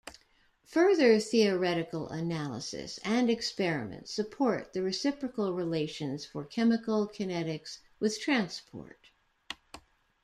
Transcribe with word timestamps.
Further 0.65 1.19
theoretical 1.19 2.09
analysis 2.09 2.99
and 3.05 3.29
experiments 3.29 4.11
support 4.11 4.73
the 4.73 4.81
reciprocal 4.81 5.53
relations 5.53 6.25
for 6.25 6.43
chemical 6.43 7.07
kinetics 7.07 7.77
with 7.99 8.19
transport. 8.19 9.11